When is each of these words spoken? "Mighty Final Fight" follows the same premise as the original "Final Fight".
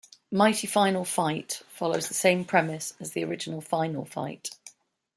"Mighty 0.31 0.65
Final 0.65 1.05
Fight" 1.05 1.61
follows 1.69 2.07
the 2.07 2.15
same 2.15 2.43
premise 2.43 2.95
as 2.99 3.11
the 3.11 3.23
original 3.23 3.61
"Final 3.61 4.03
Fight". 4.03 4.49